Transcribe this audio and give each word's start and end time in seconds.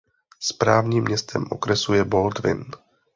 Správním 0.39 1.03
městem 1.03 1.45
okresu 1.51 1.93
je 1.93 2.05
Baldwin. 2.05 2.65